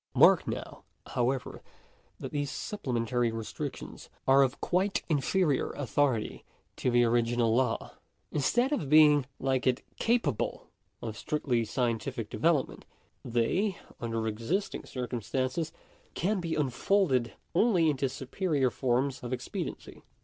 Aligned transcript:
Mark 0.15 0.47
now, 0.47 0.83
however, 1.09 1.61
that 2.19 2.31
these 2.31 2.49
supplementary 2.49 3.31
restrictions 3.31 4.09
are 4.27 4.41
of 4.41 4.59
quite 4.59 5.03
inferior 5.09 5.69
authority 5.73 6.43
to 6.75 6.89
the 6.89 7.03
original 7.03 7.53
law. 7.53 7.91
Instead 8.31 8.71
of 8.73 8.89
being, 8.89 9.27
like 9.39 9.67
it, 9.67 9.83
capable 9.99 10.65
of 11.03 11.15
strictly 11.15 11.63
scientific 11.63 12.31
development, 12.31 12.83
they 13.23 13.77
(under 13.99 14.27
existing 14.27 14.85
circumstances) 14.85 15.71
can 16.15 16.39
be 16.39 16.55
unfolded 16.55 17.33
only 17.53 17.87
into 17.87 18.09
superior 18.09 18.71
forms 18.71 19.21
of 19.21 19.31
expediency. 19.31 20.01